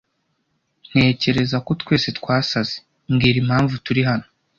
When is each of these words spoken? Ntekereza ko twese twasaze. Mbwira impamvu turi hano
Ntekereza 0.93 1.57
ko 1.65 1.71
twese 1.81 2.07
twasaze. 2.17 2.75
Mbwira 3.11 3.37
impamvu 3.43 3.73
turi 3.85 4.01
hano 4.09 4.25